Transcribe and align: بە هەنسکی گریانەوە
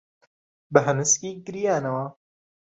بە 0.73 0.79
هەنسکی 0.87 1.31
گریانەوە 1.45 2.05